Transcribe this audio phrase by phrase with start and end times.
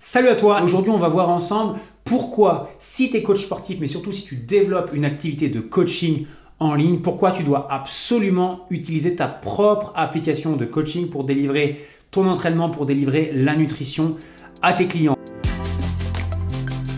[0.00, 3.88] Salut à toi, aujourd'hui on va voir ensemble pourquoi si tu es coach sportif, mais
[3.88, 6.24] surtout si tu développes une activité de coaching
[6.60, 11.80] en ligne, pourquoi tu dois absolument utiliser ta propre application de coaching pour délivrer
[12.12, 14.14] ton entraînement, pour délivrer la nutrition
[14.62, 15.16] à tes clients.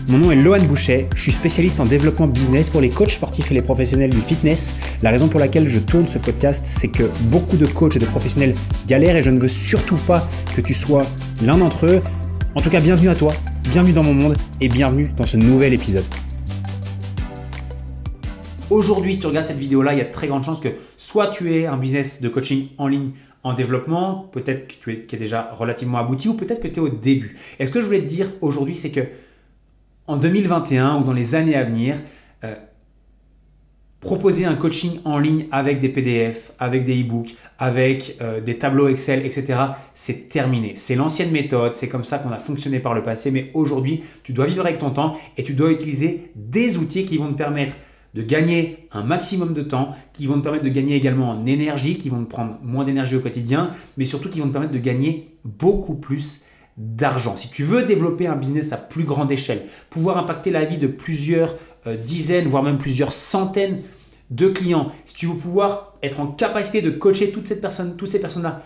[0.07, 3.49] Mon nom est Lohan Boucher, je suis spécialiste en développement business pour les coachs sportifs
[3.49, 4.75] et les professionnels du fitness.
[5.01, 8.05] La raison pour laquelle je tourne ce podcast, c'est que beaucoup de coachs et de
[8.05, 8.53] professionnels
[8.85, 11.01] galèrent et je ne veux surtout pas que tu sois
[11.41, 12.01] l'un d'entre eux.
[12.53, 13.31] En tout cas, bienvenue à toi,
[13.69, 16.03] bienvenue dans mon monde et bienvenue dans ce nouvel épisode.
[18.69, 21.27] Aujourd'hui, si tu regardes cette vidéo-là, il y a de très grandes chances que soit
[21.27, 23.11] tu es un business de coaching en ligne
[23.43, 26.89] en développement, peut-être que tu es, déjà relativement abouti ou peut-être que tu es au
[26.89, 27.37] début.
[27.57, 29.01] Et ce que je voulais te dire aujourd'hui, c'est que
[30.07, 31.95] en 2021 ou dans les années à venir,
[34.01, 38.87] proposer un coaching en ligne avec des PDF, avec des e-books, avec euh, des tableaux
[38.87, 39.59] Excel, etc.,
[39.93, 40.73] c'est terminé.
[40.75, 44.33] C'est l'ancienne méthode, c'est comme ça qu'on a fonctionné par le passé, mais aujourd'hui, tu
[44.33, 47.73] dois vivre avec ton temps et tu dois utiliser des outils qui vont te permettre
[48.15, 51.97] de gagner un maximum de temps, qui vont te permettre de gagner également en énergie,
[51.97, 54.79] qui vont te prendre moins d'énergie au quotidien, mais surtout qui vont te permettre de
[54.79, 56.41] gagner beaucoup plus
[56.77, 57.35] d'argent.
[57.35, 60.87] Si tu veux développer un business à plus grande échelle, pouvoir impacter la vie de
[60.87, 61.55] plusieurs
[61.87, 63.79] euh, dizaines, voire même plusieurs centaines
[64.31, 68.09] de clients, si tu veux pouvoir être en capacité de coacher toutes, cette personne, toutes
[68.09, 68.63] ces personnes-là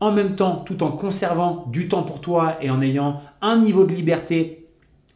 [0.00, 3.84] en même temps, tout en conservant du temps pour toi et en ayant un niveau
[3.84, 4.66] de liberté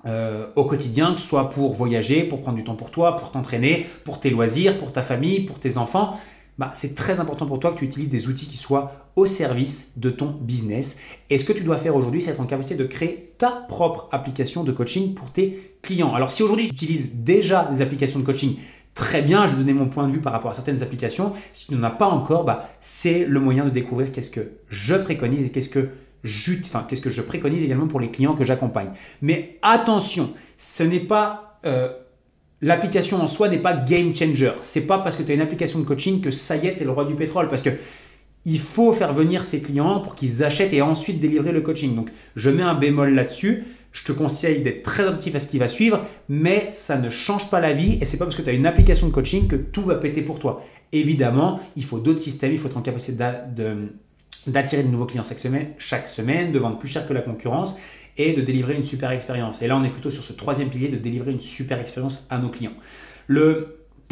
[0.07, 3.31] euh, au quotidien, que ce soit pour voyager, pour prendre du temps pour toi, pour
[3.31, 6.19] t'entraîner, pour tes loisirs, pour ta famille, pour tes enfants,
[6.59, 9.98] bah, c'est très important pour toi que tu utilises des outils qui soient au service
[9.98, 10.98] de ton business.
[11.31, 14.09] Et ce que tu dois faire aujourd'hui, c'est être en capacité de créer ta propre
[14.11, 16.15] application de coaching pour tes clients.
[16.15, 18.57] Alors si aujourd'hui tu utilises déjà des applications de coaching,
[18.95, 21.33] très bien, je vais donner mon point de vue par rapport à certaines applications.
[21.53, 24.95] Si tu n'en as pas encore, bah, c'est le moyen de découvrir qu'est-ce que je
[24.95, 25.89] préconise et qu'est-ce que
[26.65, 28.91] enfin, qu'est-ce que je préconise également pour les clients que j'accompagne.
[29.23, 31.89] Mais attention, ce n'est pas euh,
[32.61, 34.53] l'application en soi n'est pas game changer.
[34.61, 36.85] C'est pas parce que tu as une application de coaching que ça y est, tu
[36.85, 37.48] le roi du pétrole.
[37.48, 37.70] Parce que
[38.45, 41.95] il faut faire venir ses clients pour qu'ils achètent et ensuite délivrer le coaching.
[41.95, 43.64] Donc, je mets un bémol là-dessus.
[43.92, 47.51] Je te conseille d'être très attentif à ce qui va suivre, mais ça ne change
[47.51, 49.57] pas la vie et c'est pas parce que tu as une application de coaching que
[49.57, 50.64] tout va péter pour toi.
[50.92, 53.19] Évidemment, il faut d'autres systèmes, il faut être en capacité
[54.47, 57.77] d'attirer de, nouveaux clients chaque semaine, chaque semaine, de vendre plus cher que la concurrence
[58.17, 59.61] et de délivrer une super expérience.
[59.63, 62.39] Et là, on est plutôt sur ce troisième pilier de délivrer une super expérience à
[62.39, 62.75] nos clients.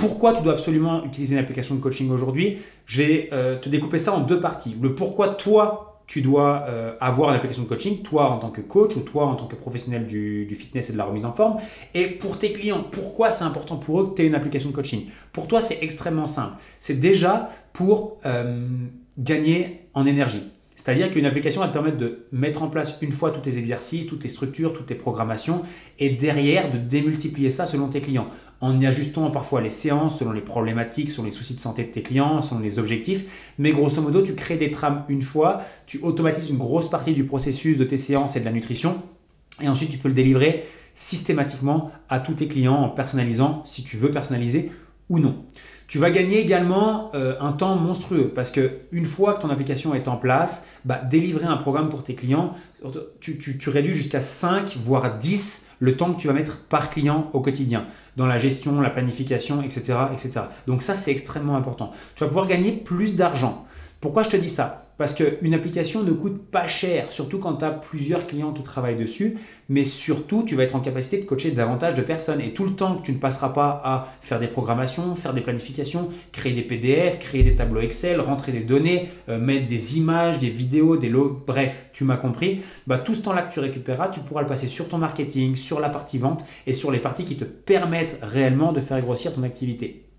[0.00, 3.98] Pourquoi tu dois absolument utiliser une application de coaching aujourd'hui, je vais euh, te découper
[3.98, 4.74] ça en deux parties.
[4.80, 8.62] Le pourquoi toi, tu dois euh, avoir une application de coaching, toi en tant que
[8.62, 11.58] coach ou toi en tant que professionnel du, fitness et de la remise en forme.
[11.94, 14.74] Et pour tes clients, pourquoi c'est important pour eux que tu aies une application de
[14.74, 15.06] coaching?
[15.32, 16.54] Pour toi, c'est extrêmement simple.
[16.80, 18.66] C'est déjà pour euh,
[19.18, 20.50] gagner en énergie.
[20.80, 24.06] C'est-à-dire qu'une application va te permettre de mettre en place une fois tous tes exercices,
[24.06, 25.60] toutes tes structures, toutes tes programmations,
[25.98, 28.28] et derrière de démultiplier ça selon tes clients,
[28.62, 31.90] en y ajustant parfois les séances selon les problématiques, selon les soucis de santé de
[31.90, 33.52] tes clients, selon les objectifs.
[33.58, 37.24] Mais grosso modo, tu crées des trames une fois, tu automatises une grosse partie du
[37.24, 39.02] processus de tes séances et de la nutrition,
[39.60, 40.64] et ensuite tu peux le délivrer
[40.94, 44.72] systématiquement à tous tes clients en personnalisant, si tu veux personnaliser
[45.10, 45.44] ou non.
[45.86, 49.92] Tu vas gagner également euh, un temps monstrueux parce que une fois que ton application
[49.92, 52.54] est en place, bah, délivrer un programme pour tes clients,
[53.20, 57.28] tu, tu réduis jusqu'à 5 voire 10 le temps que tu vas mettre par client
[57.32, 59.98] au quotidien dans la gestion, la planification, etc.
[60.12, 60.42] etc.
[60.68, 61.90] Donc ça, c'est extrêmement important.
[62.14, 63.66] Tu vas pouvoir gagner plus d'argent.
[64.00, 64.89] Pourquoi je te dis ça?
[65.00, 68.98] Parce qu'une application ne coûte pas cher, surtout quand tu as plusieurs clients qui travaillent
[68.98, 69.38] dessus,
[69.70, 72.42] mais surtout tu vas être en capacité de coacher davantage de personnes.
[72.42, 75.40] Et tout le temps que tu ne passeras pas à faire des programmations, faire des
[75.40, 80.38] planifications, créer des PDF, créer des tableaux Excel, rentrer des données, euh, mettre des images,
[80.38, 84.08] des vidéos, des lots, bref, tu m'as compris, bah, tout ce temps-là que tu récupéreras,
[84.10, 87.24] tu pourras le passer sur ton marketing, sur la partie vente et sur les parties
[87.24, 90.09] qui te permettent réellement de faire grossir ton activité.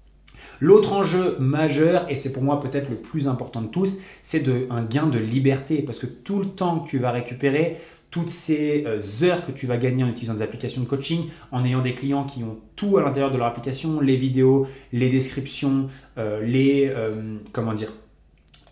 [0.62, 4.84] L'autre enjeu majeur, et c'est pour moi peut-être le plus important de tous, c'est un
[4.84, 5.82] gain de liberté.
[5.82, 7.78] Parce que tout le temps que tu vas récupérer,
[8.12, 11.66] toutes ces euh, heures que tu vas gagner en utilisant des applications de coaching, en
[11.66, 15.88] ayant des clients qui ont tout à l'intérieur de leur application, les vidéos, les descriptions,
[16.18, 17.91] euh, les euh, comment dire,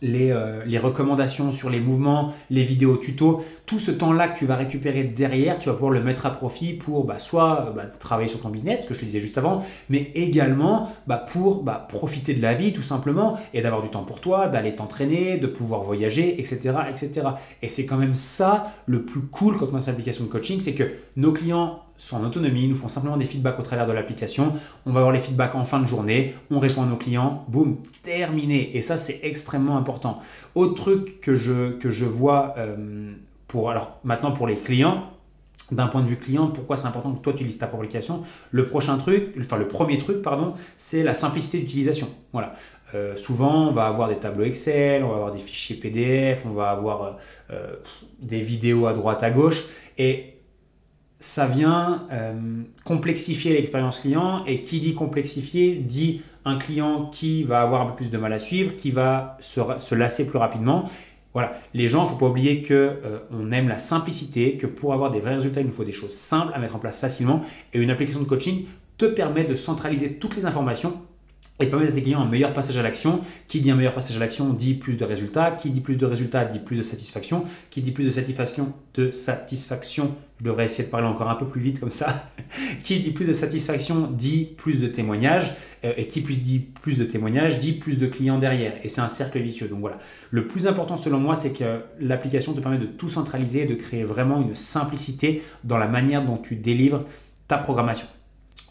[0.03, 4.55] euh, les, recommandations sur les mouvements, les vidéos tutos, tout ce temps-là que tu vas
[4.55, 8.41] récupérer derrière, tu vas pouvoir le mettre à profit pour bah, soit bah, travailler sur
[8.41, 12.55] ton business, que je te disais juste avant, mais également bah, pour profiter de la
[12.55, 16.77] vie tout simplement et d'avoir du temps pour toi, d'aller t'entraîner, de pouvoir voyager, etc.
[16.89, 17.27] etc.
[17.61, 20.59] Et c'est quand même ça le plus cool quand on a cette application de coaching,
[20.59, 23.91] c'est que nos clients sont en autonomie, nous font simplement des feedbacks au travers de
[23.91, 24.53] l'application.
[24.87, 27.77] On va avoir les feedbacks en fin de journée, on répond à nos clients, boum,
[28.01, 28.75] terminé.
[28.75, 30.19] Et ça, c'est extrêmement important.
[30.55, 33.13] Autre truc que je, que je vois euh,
[33.69, 35.09] alors maintenant pour les clients,
[35.71, 38.23] d'un point de vue client, pourquoi c'est important que toi tu lises ta propre application.
[38.51, 42.07] Le prochain truc, enfin le premier truc, pardon, c'est la simplicité d'utilisation.
[42.33, 42.53] Voilà.
[42.95, 46.51] Euh, souvent, on va avoir des tableaux Excel, on va avoir des fichiers PDF, on
[46.51, 47.17] va avoir
[47.51, 47.75] euh,
[48.19, 49.65] des vidéos à droite, à gauche,
[49.97, 50.35] et
[51.19, 54.45] ça vient euh, complexifier l'expérience client.
[54.45, 58.33] Et qui dit complexifier dit un client qui va avoir un peu plus de mal
[58.33, 60.89] à suivre, qui va se lasser plus rapidement.
[61.33, 62.99] Voilà, les gens, il ne faut pas oublier que
[63.31, 66.13] on aime la simplicité, que pour avoir des vrais résultats, il nous faut des choses
[66.13, 67.41] simples à mettre en place facilement.
[67.73, 68.65] Et une application de coaching
[68.97, 71.01] te permet de centraliser toutes les informations
[71.59, 73.21] et permettre à tes clients un meilleur passage à l'action.
[73.47, 75.51] Qui dit un meilleur passage à l'action dit plus de résultats.
[75.51, 77.43] Qui dit plus de résultats dit plus de satisfaction.
[77.69, 81.47] Qui dit plus de satisfaction, de satisfaction, je devrais essayer de parler encore un peu
[81.47, 82.31] plus vite comme ça.
[82.83, 85.53] qui dit plus de satisfaction dit plus de témoignages.
[85.83, 88.73] Euh, et qui dit plus de témoignages dit plus de clients derrière.
[88.83, 89.67] Et c'est un cercle vicieux.
[89.67, 89.97] Donc voilà.
[90.31, 93.75] Le plus important selon moi, c'est que l'application te permet de tout centraliser et de
[93.75, 97.03] créer vraiment une simplicité dans la manière dont tu délivres
[97.47, 98.07] ta programmation.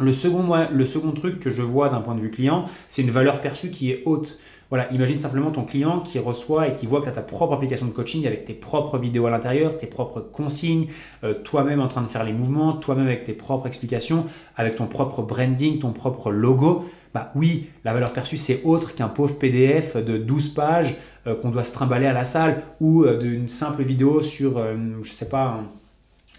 [0.00, 3.40] Le second, le truc que je vois d'un point de vue client, c'est une valeur
[3.40, 4.38] perçue qui est haute.
[4.70, 7.54] Voilà, imagine simplement ton client qui reçoit et qui voit que tu as ta propre
[7.54, 10.88] application de coaching avec tes propres vidéos à l'intérieur, tes propres consignes,
[11.24, 14.86] euh, toi-même en train de faire les mouvements, toi-même avec tes propres explications, avec ton
[14.86, 16.84] propre branding, ton propre logo.
[17.14, 20.96] Bah oui, la valeur perçue c'est autre qu'un pauvre PDF de 12 pages
[21.26, 24.62] euh, qu'on doit se trimballer à la salle ou euh, d'une simple vidéo sur,
[25.02, 25.62] je sais pas,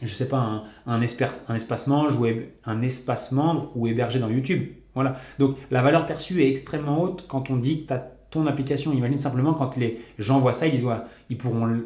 [0.02, 1.40] je sais pas, un, un, espace
[1.88, 2.26] ou
[2.66, 4.68] un espace membre ou hébergé dans YouTube.
[4.96, 5.16] Voilà.
[5.38, 8.94] Donc la valeur perçue est extrêmement haute quand on dit que tu as ton application.
[8.94, 10.86] Imagine simplement quand les gens voient ça, ils
[11.30, 11.82] ils pourront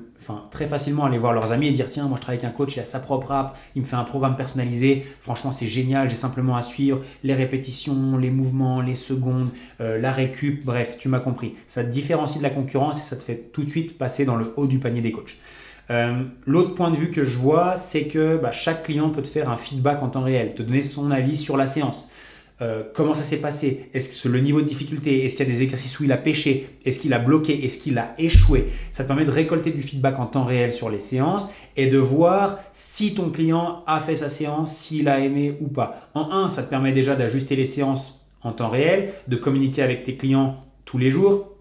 [0.52, 2.76] très facilement aller voir leurs amis et dire tiens, moi je travaille avec un coach,
[2.76, 6.16] il a sa propre app, il me fait un programme personnalisé, franchement c'est génial, j'ai
[6.16, 9.50] simplement à suivre les répétitions, les mouvements, les secondes,
[9.80, 11.54] euh, la récup, bref, tu m'as compris.
[11.68, 14.36] Ça te différencie de la concurrence et ça te fait tout de suite passer dans
[14.36, 15.38] le haut du panier des coachs.
[15.90, 19.28] Euh, l'autre point de vue que je vois, c'est que bah, chaque client peut te
[19.28, 22.10] faire un feedback en temps réel, te donner son avis sur la séance.
[22.62, 23.90] Euh, comment ça s'est passé?
[23.94, 26.18] Est-ce que le niveau de difficulté Est-ce qu'il y a des exercices où il a
[26.18, 26.70] pêché?
[26.86, 27.66] Est-ce qu'il a bloqué?
[27.66, 28.68] Est-ce qu'il a échoué?
[28.92, 31.98] Ça te permet de récolter du feedback en temps réel sur les séances et de
[31.98, 36.10] voir si ton client a fait sa séance, s'il a aimé ou pas.
[36.14, 40.04] En un, ça te permet déjà d'ajuster les séances en temps réel, de communiquer avec
[40.04, 41.53] tes clients tous les jours,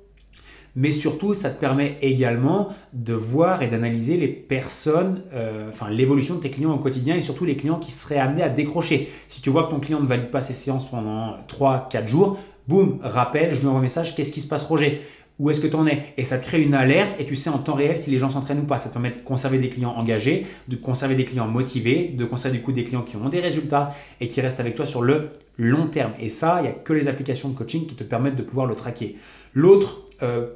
[0.75, 6.37] mais surtout ça te permet également de voir et d'analyser les personnes, euh, enfin l'évolution
[6.37, 9.09] de tes clients au quotidien et surtout les clients qui seraient amenés à décrocher.
[9.29, 12.39] Si tu vois que ton client ne valide pas ses séances pendant 3-4 jours,
[12.69, 15.03] boum, rappel, je lui envoie un message, qu'est-ce qui se passe Roger?
[15.39, 16.15] Où est-ce que tu en es?
[16.19, 18.31] Et ça te crée une alerte et tu sais en temps réel si les gens
[18.31, 18.79] s'entraînent ou pas.
[18.79, 22.59] Ça te permet de conserver des clients engagés, de conserver des clients motivés, de conserver
[22.59, 23.91] du coup des clients qui ont des résultats
[24.21, 26.13] et qui restent avec toi sur le long terme.
[26.21, 28.67] Et ça, il n'y a que les applications de coaching qui te permettent de pouvoir
[28.67, 29.17] le traquer.
[29.55, 30.47] L'autre euh,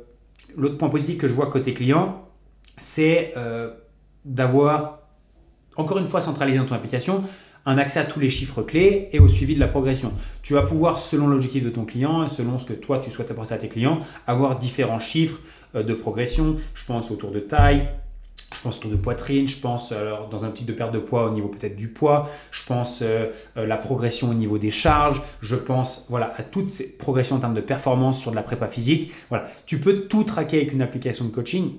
[0.56, 2.28] l'autre point positif que je vois côté client,
[2.78, 3.70] c'est euh,
[4.24, 5.00] d'avoir,
[5.76, 7.24] encore une fois, centralisé dans ton application,
[7.66, 10.12] un accès à tous les chiffres clés et au suivi de la progression.
[10.42, 13.30] Tu vas pouvoir, selon l'objectif de ton client et selon ce que toi tu souhaites
[13.30, 15.40] apporter à tes clients, avoir différents chiffres
[15.74, 16.56] euh, de progression.
[16.74, 17.88] Je pense autour de taille,
[18.54, 21.26] je pense autour de poitrine, je pense alors, dans un type de perte de poids
[21.26, 23.26] au niveau peut-être du poids, je pense euh,
[23.56, 27.40] euh, la progression au niveau des charges, je pense voilà, à toutes ces progressions en
[27.40, 29.12] termes de performance sur de la prépa physique.
[29.30, 29.48] Voilà.
[29.66, 31.72] Tu peux tout traquer avec une application de coaching.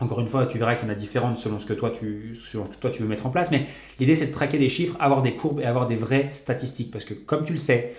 [0.00, 2.34] Encore une fois, tu verras qu'il y en a différentes selon ce que toi tu,
[2.34, 3.66] selon toi tu veux mettre en place, mais
[4.00, 6.90] l'idée c'est de traquer des chiffres, avoir des courbes et avoir des vraies statistiques.
[6.90, 7.92] Parce que comme tu le sais,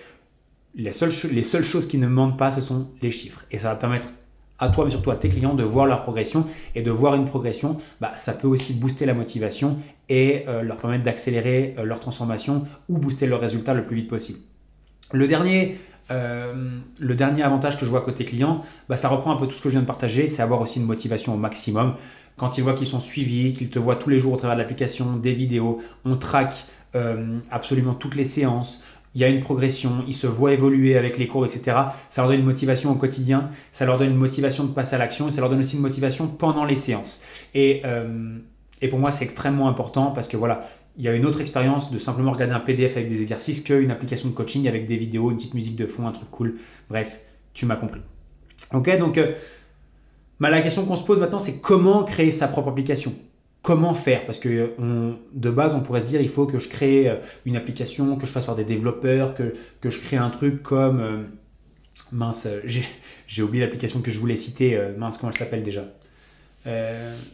[0.74, 3.46] les seules, les seules choses qui ne mentent pas, ce sont les chiffres.
[3.50, 4.08] Et ça va permettre
[4.58, 6.46] à toi, mais surtout à tes clients, de voir leur progression.
[6.74, 10.76] Et de voir une progression, bah, ça peut aussi booster la motivation et euh, leur
[10.76, 14.38] permettre d'accélérer euh, leur transformation ou booster leurs résultats le plus vite possible.
[15.12, 15.76] Le dernier,
[16.10, 19.54] euh, le dernier avantage que je vois côté client, bah, ça reprend un peu tout
[19.54, 21.94] ce que je viens de partager, c'est avoir aussi une motivation au maximum.
[22.36, 24.60] Quand ils voient qu'ils sont suivis, qu'ils te voient tous les jours au travers de
[24.60, 26.66] l'application, des vidéos, on traque
[27.50, 28.84] absolument toutes les séances,
[29.14, 31.76] il y a une progression, ils se voient évoluer avec les courbes, etc.
[32.08, 34.98] Ça leur donne une motivation au quotidien, ça leur donne une motivation de passer à
[34.98, 37.20] l'action et ça leur donne aussi une motivation pendant les séances.
[37.54, 38.38] Et, euh,
[38.90, 40.68] pour moi, c'est extrêmement important parce que voilà,
[40.98, 43.90] il y a une autre expérience de simplement regarder un PDF avec des exercices qu'une
[43.90, 46.56] application de coaching avec des vidéos, une petite musique de fond, un truc cool.
[46.90, 47.20] Bref,
[47.54, 48.00] tu m'as compris.
[48.74, 49.32] Ok, donc euh,
[50.38, 53.14] bah, la question qu'on se pose maintenant, c'est comment créer sa propre application?
[53.64, 54.74] Comment faire Parce que
[55.32, 57.16] de base, on pourrait se dire, il faut que je crée euh,
[57.46, 59.52] une application, que je fasse par des développeurs, que,
[59.82, 61.00] je crée un truc comme...
[61.00, 61.22] Euh,
[62.12, 62.60] mince, euh,
[63.26, 64.78] j'ai oublié l'application que je voulais citer.
[64.96, 65.86] mince, comment elle s'appelle déjà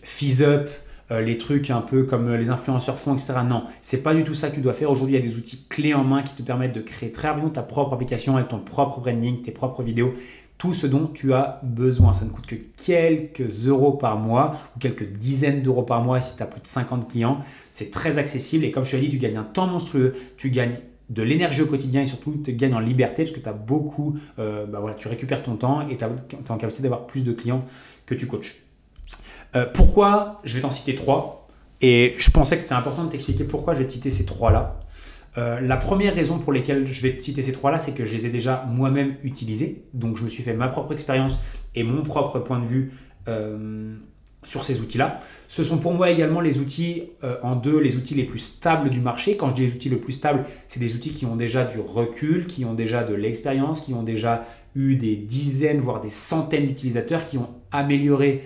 [0.03, 0.69] FizzUp,
[1.11, 3.35] les trucs un peu comme les influenceurs font, etc.
[3.49, 4.91] Non, c'est pas du tout ça que tu dois faire.
[4.91, 7.29] Aujourd'hui, il y a des outils clés en main qui te permettent de créer très
[7.29, 10.15] rapidement ta propre application avec ton propre branding, tes propres vidéos,
[10.61, 12.13] tout ce dont tu as besoin.
[12.13, 16.37] Ça ne coûte que quelques euros par mois ou quelques dizaines d'euros par mois si
[16.37, 17.41] tu as plus de 50 clients.
[17.71, 20.51] C'est très accessible et comme je te l'ai dit, tu gagnes un temps monstrueux, tu
[20.51, 20.77] gagnes
[21.09, 24.19] de l'énergie au quotidien et surtout tu gagnes en liberté parce que tu as beaucoup,
[24.39, 27.33] euh, bah voilà, tu récupères ton temps et tu es en capacité d'avoir plus de
[27.33, 27.65] clients
[28.05, 28.57] que tu coaches.
[29.57, 31.49] Euh, pourquoi Je vais t'en citer trois
[31.81, 34.79] et je pensais que c'était important de t'expliquer pourquoi je vais te citer ces trois-là.
[35.39, 38.13] Euh, la première raison pour laquelle je vais te citer ces trois-là, c'est que je
[38.13, 39.85] les ai déjà moi-même utilisés.
[39.95, 41.39] Donc je me suis fait ma propre expérience
[41.75, 42.93] et mon propre point de vue
[43.29, 43.95] euh,
[44.43, 45.19] sur ces outils-là.
[45.49, 48.91] Ce sont pour moi également les outils euh, en deux, les outils les plus stables
[48.91, 49.37] du marché.
[49.37, 51.79] Quand je dis les outils les plus stables, c'est des outils qui ont déjà du
[51.79, 54.45] recul, qui ont déjà de l'expérience, qui ont déjà
[54.75, 58.43] eu des dizaines, voire des centaines d'utilisateurs, qui ont amélioré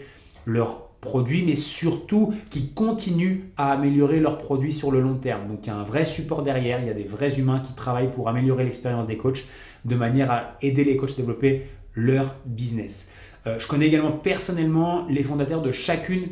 [0.47, 5.47] leur produits, mais surtout qui continuent à améliorer leurs produits sur le long terme.
[5.47, 7.75] Donc il y a un vrai support derrière, il y a des vrais humains qui
[7.75, 9.45] travaillent pour améliorer l'expérience des coachs
[9.85, 13.11] de manière à aider les coachs à développer leur business.
[13.47, 16.29] Euh, je connais également personnellement les fondateurs de chacune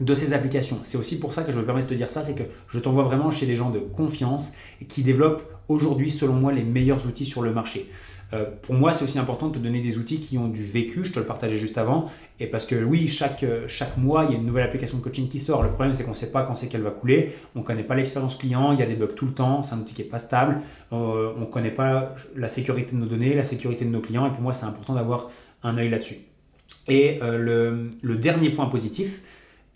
[0.00, 0.78] de ces applications.
[0.82, 2.78] C'est aussi pour ça que je me permets de te dire ça, c'est que je
[2.78, 4.52] t'envoie vraiment chez des gens de confiance
[4.88, 7.88] qui développent aujourd'hui, selon moi, les meilleurs outils sur le marché.
[8.32, 11.04] Euh, pour moi, c'est aussi important de te donner des outils qui ont du vécu,
[11.04, 14.32] je te le partageais juste avant, et parce que oui, chaque, euh, chaque mois, il
[14.32, 15.62] y a une nouvelle application de coaching qui sort.
[15.62, 17.84] Le problème, c'est qu'on ne sait pas quand c'est qu'elle va couler, on ne connaît
[17.84, 20.02] pas l'expérience client, il y a des bugs tout le temps, c'est un outil qui
[20.02, 20.58] n'est pas stable,
[20.92, 24.26] euh, on ne connaît pas la sécurité de nos données, la sécurité de nos clients,
[24.26, 25.30] et pour moi, c'est important d'avoir
[25.62, 26.18] un œil là-dessus.
[26.88, 29.22] Et le, le dernier point positif,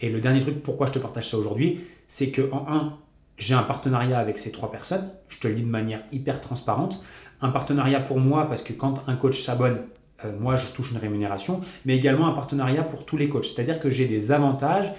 [0.01, 2.99] et le dernier truc pourquoi je te partage ça aujourd'hui, c'est que en un,
[3.37, 7.03] j'ai un partenariat avec ces trois personnes, je te le dis de manière hyper transparente
[7.43, 9.83] un partenariat pour moi, parce que quand un coach s'abonne,
[10.25, 13.47] euh, moi je touche une rémunération, mais également un partenariat pour tous les coachs.
[13.47, 14.93] C'est-à-dire que j'ai des avantages.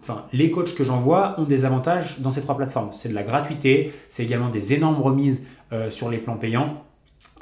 [0.00, 2.90] Enfin, les coachs que j'envoie ont des avantages dans ces trois plateformes.
[2.92, 6.84] C'est de la gratuité, c'est également des énormes remises euh, sur les plans payants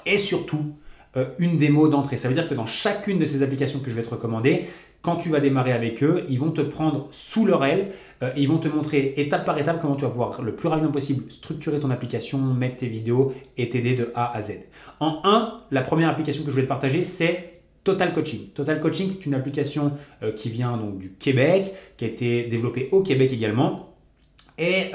[0.07, 0.75] et surtout
[1.17, 2.17] euh, une démo d'entrée.
[2.17, 4.67] Ça veut dire que dans chacune de ces applications que je vais te recommander,
[5.07, 7.93] quand tu vas démarrer avec eux, ils vont te prendre sous leur aile
[8.25, 10.91] euh, ils vont te montrer étape par étape comment tu vas pouvoir le plus rapidement
[10.91, 14.55] possible structurer ton application, mettre tes vidéos et t'aider de A à Z.
[14.99, 18.49] En 1, la première application que je vais te partager, c'est Total Coaching.
[18.49, 19.93] Total Coaching, c'est une application
[20.25, 23.93] euh, qui vient donc du Québec, qui a été développée au Québec également.
[24.59, 24.91] Et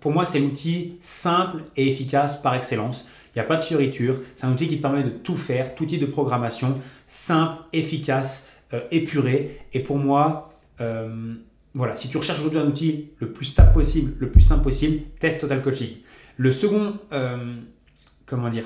[0.00, 3.06] pour moi, c'est l'outil simple et efficace par excellence.
[3.34, 4.20] Il n'y a pas de fioriture.
[4.36, 6.74] C'est un outil qui te permet de tout faire, tout type de programmation,
[7.06, 9.58] simple, efficace euh, épuré.
[9.72, 11.34] Et pour moi, euh,
[11.74, 15.00] voilà, si tu recherches aujourd'hui un outil le plus stable possible, le plus simple possible,
[15.18, 15.90] teste Total Coaching.
[16.36, 17.54] Le second, euh,
[18.26, 18.64] comment dire,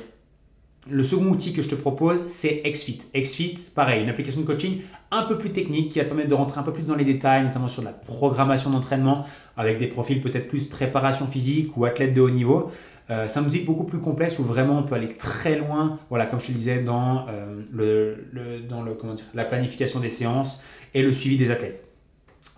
[0.89, 3.01] le second outil que je te propose, c'est XFIT.
[3.15, 6.61] XFIT, pareil, une application de coaching un peu plus technique qui va permettre de rentrer
[6.61, 10.47] un peu plus dans les détails, notamment sur la programmation d'entraînement, avec des profils peut-être
[10.47, 12.71] plus préparation physique ou athlète de haut niveau.
[13.11, 16.27] Euh, c'est un outil beaucoup plus complexe où vraiment on peut aller très loin, voilà,
[16.27, 20.63] comme je te disais, dans, euh, le, dans le, dire, la planification des séances
[20.95, 21.89] et le suivi des athlètes.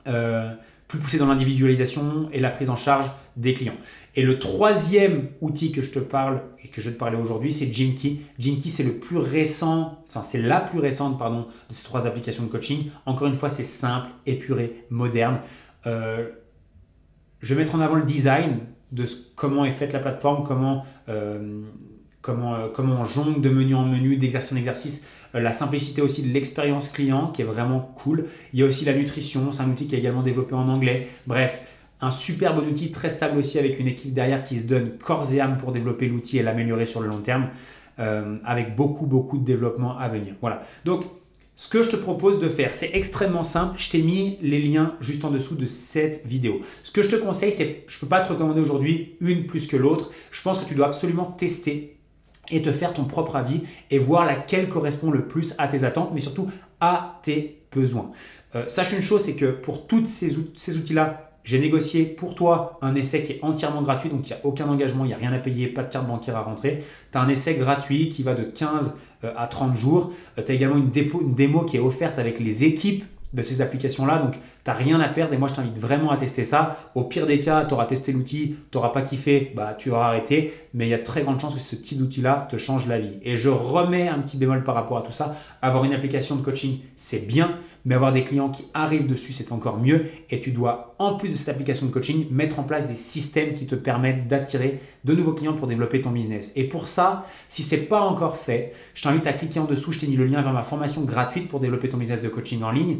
[0.07, 0.55] Euh,
[0.87, 3.76] plus poussé dans l'individualisation et la prise en charge des clients.
[4.17, 7.52] Et le troisième outil que je te parle et que je vais te parler aujourd'hui,
[7.52, 8.23] c'est Jinky.
[8.38, 12.43] Jinky, c'est le plus récent, enfin c'est la plus récente, pardon, de ces trois applications
[12.43, 12.90] de coaching.
[13.05, 15.40] Encore une fois, c'est simple, épuré, moderne.
[15.85, 16.31] je
[17.43, 18.61] vais mettre en avant le design
[18.92, 19.04] de
[19.37, 21.62] comment est faite la plateforme, comment, euh,
[22.28, 26.23] euh, comment on jongle de menu en menu, d'exercice en exercice, euh, la simplicité aussi
[26.23, 28.25] de l'expérience client qui est vraiment cool.
[28.52, 31.09] Il y a aussi la nutrition, c'est un outil qui est également développé en anglais.
[31.26, 31.62] Bref,
[32.00, 35.33] un super bon outil, très stable aussi avec une équipe derrière qui se donne corps
[35.35, 37.49] et âme pour développer l'outil et l'améliorer sur le long terme,
[38.45, 40.35] avec beaucoup, beaucoup de développement à venir.
[40.40, 40.62] Voilà.
[40.85, 41.02] Donc,
[41.59, 43.75] ce que je te propose de faire, c'est extrêmement simple.
[43.79, 46.61] Je t'ai mis les liens juste en dessous de cette vidéo.
[46.85, 49.67] Ce que je te conseille, c'est, je ne peux pas te recommander aujourd'hui une plus
[49.67, 50.12] que l'autre.
[50.31, 51.99] Je pense que tu dois absolument tester
[52.53, 56.12] et te faire ton propre avis et voir laquelle correspond le plus à tes attentes,
[56.15, 56.49] mais surtout
[56.79, 58.12] à tes besoins.
[58.55, 62.78] Euh, sache une chose, c'est que pour tous ces, ces outils-là, j'ai négocié pour toi
[62.83, 65.17] un essai qui est entièrement gratuit, donc il n'y a aucun engagement, il n'y a
[65.17, 66.85] rien à payer, pas de carte bancaire à rentrer.
[67.11, 70.12] Tu as un essai gratuit qui va de 15 euh, à 30 jours.
[70.38, 73.02] Euh, tu as également une, une démo qui est offerte avec les équipes
[73.33, 74.19] de ces applications-là.
[74.19, 76.76] Donc, tu n'as rien à perdre et moi, je t'invite vraiment à tester ça.
[76.95, 80.09] Au pire des cas, tu auras testé l'outil, tu n'auras pas kiffé, bah, tu auras
[80.09, 80.52] arrêté.
[80.75, 83.19] Mais il y a très grandes chances que ce type d'outil-là te change la vie.
[83.23, 85.35] Et je remets un petit bémol par rapport à tout ça.
[85.62, 89.52] Avoir une application de coaching, c'est bien, mais avoir des clients qui arrivent dessus, c'est
[89.52, 90.07] encore mieux.
[90.31, 93.55] Et tu dois, en plus de cette application de coaching, mettre en place des systèmes
[93.55, 96.52] qui te permettent d'attirer de nouveaux clients pour développer ton business.
[96.57, 99.93] Et pour ça, si ce n'est pas encore fait, je t'invite à cliquer en dessous.
[99.93, 102.62] Je t'ai mis le lien vers ma formation gratuite pour développer ton business de coaching
[102.62, 102.99] en ligne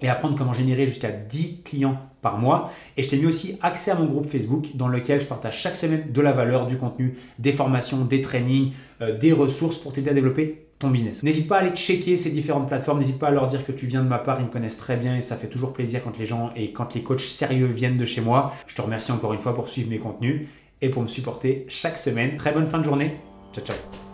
[0.00, 2.70] et apprendre comment générer jusqu'à 10 clients par mois.
[2.96, 5.76] Et je t'ai mis aussi accès à mon groupe Facebook dans lequel je partage chaque
[5.76, 10.10] semaine de la valeur, du contenu, des formations, des trainings, euh, des ressources pour t'aider
[10.10, 11.22] à développer ton business.
[11.22, 13.86] N'hésite pas à aller checker ces différentes plateformes, n'hésite pas à leur dire que tu
[13.86, 16.18] viens de ma part, ils me connaissent très bien et ça fait toujours plaisir quand
[16.18, 18.52] les gens et quand les coachs sérieux viennent de chez moi.
[18.66, 20.48] Je te remercie encore une fois pour suivre mes contenus
[20.80, 22.36] et pour me supporter chaque semaine.
[22.36, 23.16] Très bonne fin de journée.
[23.52, 24.07] Ciao ciao.